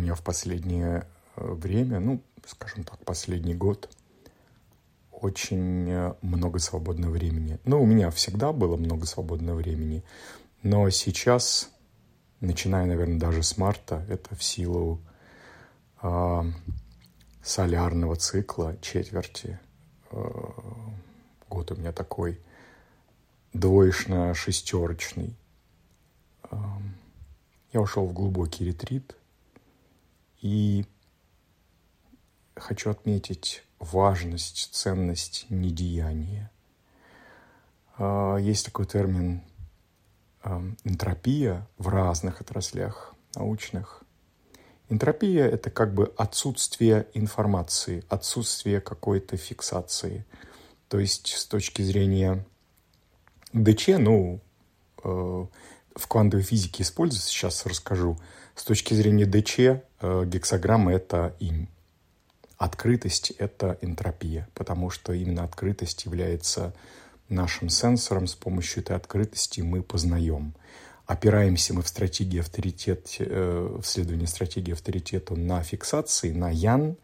меня 0.00 0.14
в 0.14 0.22
последнее 0.22 1.06
э, 1.36 1.52
время, 1.52 2.00
ну, 2.00 2.22
скажем 2.46 2.84
так, 2.84 3.04
последний 3.04 3.54
год, 3.54 3.88
очень 5.10 5.88
э, 5.88 6.14
много 6.22 6.58
свободного 6.58 7.12
времени. 7.12 7.58
Ну, 7.64 7.82
у 7.82 7.86
меня 7.86 8.10
всегда 8.10 8.52
было 8.52 8.76
много 8.76 9.06
свободного 9.06 9.56
времени, 9.56 10.02
но 10.62 10.88
сейчас, 10.90 11.70
начиная, 12.40 12.86
наверное, 12.86 13.18
даже 13.18 13.42
с 13.42 13.56
марта, 13.56 14.04
это 14.08 14.34
в 14.34 14.42
силу 14.42 15.00
э, 16.02 16.42
солярного 17.42 18.16
цикла 18.16 18.76
четверти. 18.80 19.58
Э, 20.10 20.28
год 21.48 21.70
у 21.72 21.76
меня 21.76 21.92
такой 21.92 22.40
двоечно-шестерочный. 23.52 25.36
Э, 26.50 26.56
я 27.72 27.80
ушел 27.80 28.06
в 28.06 28.12
глубокий 28.12 28.64
ретрит 28.64 29.16
и 30.40 30.84
хочу 32.56 32.90
отметить 32.90 33.64
важность, 33.78 34.70
ценность 34.72 35.46
недеяния. 35.48 36.50
А, 37.96 38.36
есть 38.36 38.64
такой 38.64 38.86
термин 38.86 39.42
энтропия 40.84 41.68
в 41.76 41.88
разных 41.88 42.40
отраслях 42.40 43.14
научных. 43.34 44.02
Энтропия– 44.88 45.46
это 45.46 45.70
как 45.70 45.94
бы 45.94 46.12
отсутствие 46.16 47.06
информации, 47.14 48.04
отсутствие 48.08 48.80
какой-то 48.80 49.36
фиксации. 49.36 50.24
То 50.88 50.98
есть 50.98 51.28
с 51.28 51.46
точки 51.46 51.82
зрения 51.82 52.44
ДЧ, 53.52 53.88
ну, 53.98 54.40
э, 55.04 55.46
в 55.94 56.06
квантовой 56.06 56.44
физике 56.44 56.82
используется, 56.82 57.28
сейчас 57.28 57.66
расскажу. 57.66 58.18
С 58.54 58.64
точки 58.64 58.94
зрения 58.94 59.26
ДЧ 59.26 59.58
э, 59.58 60.24
гексограмма– 60.26 60.92
это 60.94 61.34
инь. 61.40 61.68
Открытость– 62.58 63.30
это 63.38 63.78
энтропия, 63.80 64.48
потому 64.54 64.90
что 64.90 65.12
именно 65.12 65.44
открытость 65.44 66.04
является 66.04 66.74
нашим 67.28 67.70
сенсором. 67.70 68.26
С 68.26 68.34
помощью 68.34 68.82
этой 68.82 68.96
открытости 68.96 69.60
мы 69.62 69.82
познаем. 69.82 70.54
Опираемся 71.06 71.74
мы 71.74 71.82
в 71.82 71.88
стратегии 71.88 72.38
авторитет, 72.38 73.16
э, 73.18 73.78
в 73.80 73.84
следовании 73.84 74.26
стратегии 74.26 74.72
авторитета 74.72 75.34
на 75.34 75.62
фиксации, 75.62 76.32
на 76.32 76.50
ян, 76.50 76.96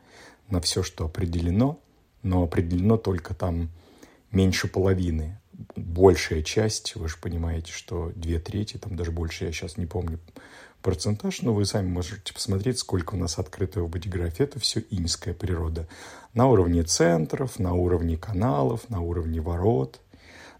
на 0.48 0.61
все, 0.61 0.83
что 0.83 1.06
определено, 1.06 1.81
но 2.23 2.43
определено 2.45 2.98
только 2.98 3.34
там 3.34 3.71
меньше 4.31 4.69
половины. 4.69 5.39
Большая 5.75 6.43
часть, 6.43 6.97
вы 6.97 7.09
же 7.09 7.17
понимаете, 7.21 7.73
что 7.73 8.12
две 8.15 8.39
трети, 8.39 8.77
там 8.77 8.97
даже 8.97 9.11
больше, 9.11 9.45
я 9.45 9.53
сейчас 9.53 9.77
не 9.77 9.87
помню 9.87 10.19
процентаж, 10.83 11.43
но 11.43 11.53
вы 11.53 11.65
сами 11.65 11.89
можете 11.89 12.33
посмотреть, 12.33 12.79
сколько 12.79 13.15
у 13.15 13.19
нас 13.19 13.39
открытого 13.39 13.87
в 13.87 13.91
бодиграфе. 13.91 14.45
Это 14.45 14.61
все 14.61 14.83
иньская 14.91 15.34
природа. 15.34 15.89
На 16.33 16.47
уровне 16.47 16.83
центров, 16.84 17.59
на 17.59 17.75
уровне 17.75 18.17
каналов, 18.17 18.89
на 18.89 19.01
уровне 19.01 19.41
ворот, 19.41 20.01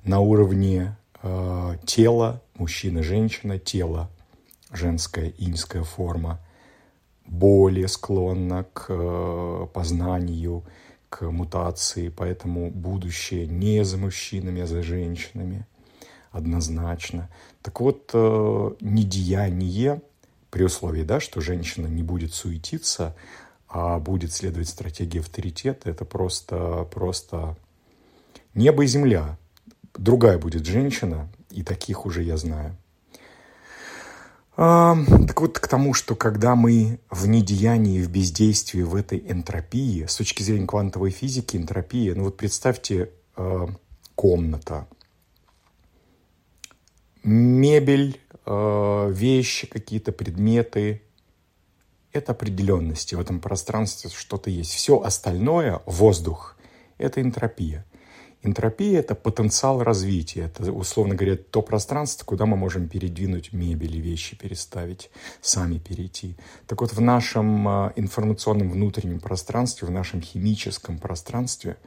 на 0.03 0.21
уровне 0.21 0.97
э, 1.23 1.77
тела, 1.85 2.43
мужчина, 2.55 3.03
женщина, 3.03 3.59
тело, 3.59 4.11
женская 4.73 5.33
иньская 5.39 5.85
форма, 5.85 6.41
более 7.25 7.87
склонна 7.87 8.65
к 8.73 8.87
э, 8.89 9.67
познанию, 9.73 10.65
к 11.09 11.31
мутации, 11.31 12.09
поэтому 12.09 12.71
будущее 12.71 13.47
не 13.47 13.85
за 13.85 13.97
мужчинами, 13.97 14.63
а 14.63 14.67
за 14.67 14.83
женщинами 14.83 15.67
однозначно. 16.31 17.29
Так 17.63 17.81
вот, 17.81 18.11
э, 18.13 18.71
недеяние 18.81 20.03
при 20.51 20.65
условии, 20.65 21.03
да, 21.03 21.21
что 21.21 21.41
женщина 21.41 21.87
не 21.87 22.03
будет 22.03 22.35
суетиться, 22.35 23.17
а 23.69 23.99
будет 23.99 24.33
следовать 24.33 24.69
стратегии 24.69 25.21
авторитета, 25.21 25.91
это 25.91 26.05
просто, 26.05 26.87
просто 26.93 27.57
небо 28.55 28.85
и 28.85 28.87
земля. 28.87 29.39
Другая 29.95 30.39
будет 30.39 30.67
женщина, 30.67 31.29
и 31.51 31.63
таких 31.63 32.07
уже 32.07 32.23
я 32.23 32.37
знаю. 32.37 32.77
А, 34.57 34.97
так 35.27 35.41
вот, 35.41 35.59
к 35.59 35.69
тому, 35.69 35.93
что 35.95 36.15
когда 36.15 36.55
мы 36.55 36.99
в 37.11 37.29
недеянии, 37.29 38.03
в 38.03 38.11
бездействии, 38.11 38.83
в 38.83 38.95
этой 38.95 39.19
энтропии, 39.19 40.07
с 40.07 40.17
точки 40.17 40.43
зрения 40.43 40.67
квантовой 40.67 41.11
физики, 41.11 41.57
энтропия, 41.57 42.15
ну 42.15 42.25
вот 42.25 42.37
представьте, 42.37 43.11
э, 43.37 43.67
комната, 44.15 44.87
мебель, 47.23 48.21
Э, 48.47 49.11
вещи, 49.13 49.67
какие-то 49.67 50.13
предметы. 50.13 51.03
Это 52.13 52.33
определенности. 52.33 53.17
В 53.17 53.21
этом 53.21 53.41
пространстве 53.41 54.09
что-то 54.15 54.51
есть. 54.51 54.71
Все 54.73 55.01
остальное, 55.01 55.83
воздух, 55.85 56.57
это 56.97 57.21
энтропия. 57.21 57.85
Энтропия– 58.47 58.99
это 59.01 59.15
потенциал 59.15 59.83
развития. 59.83 60.45
Это, 60.45 60.73
условно 60.73 61.15
говоря, 61.15 61.37
то 61.37 61.63
пространство, 61.63 62.25
куда 62.25 62.47
мы 62.47 62.57
можем 62.57 62.89
передвинуть 62.89 63.53
мебель 63.53 63.97
и 63.97 64.01
вещи, 64.01 64.37
переставить, 64.37 65.11
сами 65.41 65.79
перейти. 65.79 66.37
Так 66.67 66.81
вот, 66.81 66.93
в 66.93 67.01
нашем 67.01 67.69
э, 67.69 67.93
информационном 67.97 68.71
внутреннем 68.71 69.21
пространстве, 69.21 69.89
в 69.89 69.91
нашем 69.91 70.21
химическом 70.21 70.99
пространстве– 70.99 71.77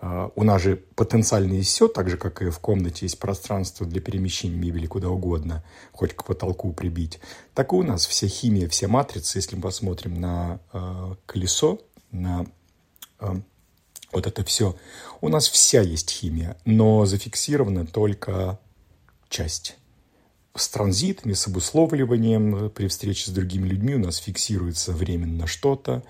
а, 0.00 0.30
у 0.36 0.44
нас 0.44 0.62
же 0.62 0.76
потенциально 0.94 1.54
есть 1.54 1.70
все, 1.70 1.88
так 1.88 2.08
же, 2.08 2.16
как 2.16 2.42
и 2.42 2.50
в 2.50 2.58
комнате 2.60 3.06
есть 3.06 3.18
пространство 3.18 3.86
для 3.86 4.00
перемещения 4.00 4.54
мебели 4.54 4.86
куда 4.86 5.08
угодно, 5.08 5.64
хоть 5.92 6.14
к 6.14 6.24
потолку 6.24 6.72
прибить. 6.72 7.20
Так 7.54 7.72
и 7.72 7.76
у 7.76 7.82
нас 7.82 8.06
вся 8.06 8.28
химия, 8.28 8.68
все 8.68 8.86
матрицы, 8.86 9.38
если 9.38 9.56
мы 9.56 9.62
посмотрим 9.62 10.20
на 10.20 10.60
э, 10.72 11.14
колесо, 11.26 11.80
на 12.12 12.46
э, 13.20 13.34
вот 14.12 14.26
это 14.26 14.44
все, 14.44 14.76
у 15.20 15.28
нас 15.28 15.48
вся 15.48 15.82
есть 15.82 16.10
химия, 16.10 16.56
но 16.64 17.04
зафиксирована 17.06 17.86
только 17.86 18.58
часть. 19.28 19.76
С 20.54 20.68
транзитами, 20.68 21.34
с 21.34 21.46
обусловливанием 21.46 22.70
при 22.70 22.88
встрече 22.88 23.30
с 23.30 23.34
другими 23.34 23.68
людьми 23.68 23.94
у 23.94 23.98
нас 23.98 24.16
фиксируется 24.16 24.92
временно 24.92 25.46
что-то, 25.46 26.02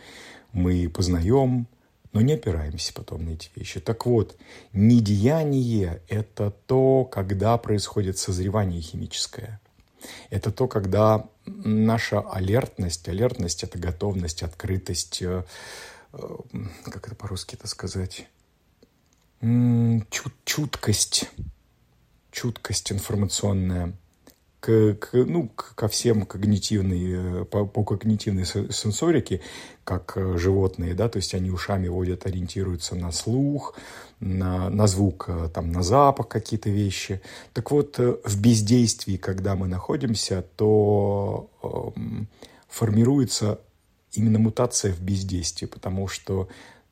мы 0.53 0.89
познаем, 0.89 1.69
но 2.13 2.21
не 2.21 2.35
опираемся 2.35 2.95
потом 2.95 3.27
на 3.27 3.31
эти 3.31 3.51
вещи. 3.55 3.81
Так 3.81 4.07
вот, 4.07 4.37
недеяние– 4.73 6.03
это 6.09 6.51
то, 6.51 7.05
когда 7.05 7.59
происходит 7.59 8.17
созревание 8.19 8.81
химическое. 8.81 9.61
Это 10.31 10.51
то, 10.51 10.69
когда 10.69 11.27
наша 11.45 12.21
алертность, 12.21 13.09
алертность– 13.09 13.63
это 13.65 13.79
готовность, 13.79 14.43
открытость, 14.43 15.21
э, 15.23 15.45
как 16.11 17.07
это 17.07 17.15
по-русски 17.15 17.55
это 17.55 17.67
сказать, 17.69 18.29
чут, 19.41 20.33
чуткость, 20.45 21.31
чуткость 22.31 22.93
информационная– 22.93 23.95
к, 24.61 24.95
к, 24.95 25.13
ну, 25.13 25.49
ко 25.49 25.89
всем 25.89 26.27
когнитивной, 26.27 27.43
э, 27.43 27.45
по, 27.45 27.65
по 27.65 27.85
когнитивной 27.85 28.45
сенсорике, 28.45 29.41
как 29.85 30.17
э, 30.17 30.37
животные, 30.37 30.95
да, 30.95 31.09
то 31.09 31.19
есть 31.19 31.35
они 31.35 31.51
ушами 31.51 31.89
водят, 31.89 32.27
ориентируются 32.27 32.97
на 32.97 33.13
слух, 33.13 33.77
на, 34.21 34.69
на 34.69 34.87
звук, 34.87 35.27
э, 35.29 35.49
там, 35.55 35.71
на 35.71 35.83
запах 35.83 36.29
какие-то 36.29 36.71
вещи. 36.71 37.21
Так 37.53 37.71
вот, 37.71 37.99
в 37.99 38.41
бездействии, 38.41 39.17
когда 39.17 39.55
мы 39.55 39.69
находимся, 39.69 40.45
то 40.57 41.49
э, 41.63 42.25
формируется 42.69 43.61
именно 44.13 44.39
мутация 44.39 44.93
в 44.93 45.01
бездействии, 45.01 45.67
потому 45.67 46.09
что 46.09 46.49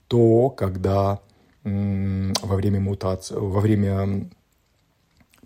то, 0.08 0.50
когда 0.50 1.20
во 1.64 2.56
время 2.56 2.80
мутации, 2.80 3.34
во 3.34 3.60
время 3.60 4.30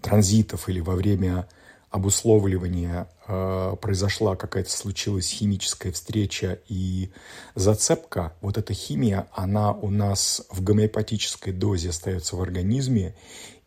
транзитов 0.03 0.69
или 0.69 0.81
во 0.81 0.95
время 0.95 1.49
обусловливания 1.91 3.09
э, 3.27 3.77
произошла 3.81 4.37
какая-то 4.37 4.71
случилась 4.71 5.29
химическая 5.29 5.93
встреча 5.93 6.61
и 6.69 7.11
зацепка, 7.55 8.33
вот 8.41 8.59
эта 8.59 8.75
химия, 8.75 9.29
она 9.33 9.73
у 9.73 9.91
нас 9.91 10.43
в 10.51 10.63
гомеопатической 10.63 11.53
дозе 11.53 11.89
остается 11.89 12.37
в 12.37 12.43
организме, 12.43 13.15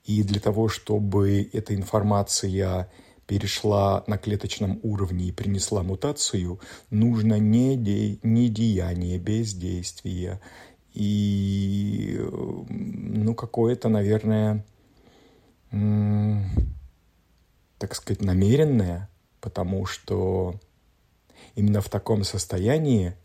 и 0.05 0.23
для 0.23 0.39
того, 0.39 0.69
чтобы 0.69 1.49
эта 1.51 1.75
информация 1.75 2.89
перешла 3.27 4.03
на 4.07 4.17
клеточном 4.17 4.79
уровне 4.83 5.25
и 5.25 5.31
принесла 5.31 5.83
мутацию, 5.83 6.59
нужно 6.89 7.39
не, 7.39 7.77
де, 7.77 8.19
не 8.23 8.49
деяние, 8.49 9.17
бездействие 9.17 10.41
и 10.93 12.19
ну 12.69 13.33
какое-то, 13.33 13.89
наверное, 13.89 14.65
так 17.77 17.95
сказать, 17.95 18.21
намеренное, 18.21 19.09
потому 19.41 19.85
что 19.85 20.59
именно 21.55 21.81
в 21.81 21.89
таком 21.89 22.23
состоянии 22.23 23.15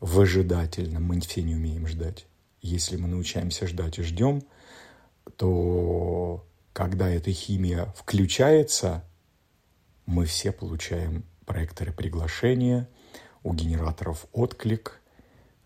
в 0.00 0.20
ожидательном 0.20 1.04
мы 1.04 1.20
все 1.20 1.42
не 1.42 1.54
умеем 1.54 1.86
ждать. 1.86 2.26
Если 2.60 2.96
мы 2.96 3.08
научаемся 3.08 3.66
ждать 3.66 3.98
и 3.98 4.02
ждем, 4.02 4.42
то 5.36 6.44
когда 6.72 7.08
эта 7.08 7.32
химия 7.32 7.94
включается, 7.96 9.02
мы 10.06 10.24
все 10.24 10.52
получаем 10.52 11.24
проекторы 11.44 11.92
приглашения, 11.92 12.88
у 13.42 13.52
генераторов 13.52 14.26
отклик, 14.32 15.00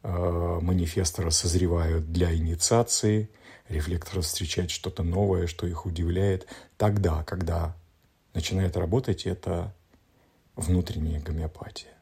э, 0.03 0.59
манифесторы 0.61 1.31
созревают 1.31 2.13
для 2.13 2.35
инициации, 2.35 3.31
рефлекторы 3.69 4.23
встречают 4.23 4.71
что-то 4.71 5.03
новое, 5.03 5.47
что 5.47 5.67
их 5.67 5.87
удивляет. 5.87 6.47
Тогда, 6.77 7.23
когда 7.25 7.77
начинает 8.35 8.77
работать, 8.77 9.27
это 9.27 9.75
внутренняя 10.57 11.21
гомеопатия. 11.21 12.00